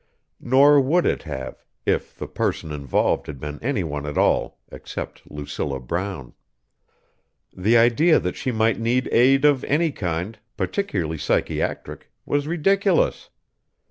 [0.39, 5.79] Not would it have, if the person involved had been anyone at all except Lucilla
[5.79, 6.33] Brown.
[7.55, 13.29] The idea that she might need aid of any kind, particularly psychiatric, was ridiculous.